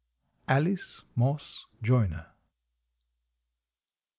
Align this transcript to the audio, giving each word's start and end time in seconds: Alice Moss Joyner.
Alice 0.47 1.03
Moss 1.15 1.67
Joyner. 1.83 2.31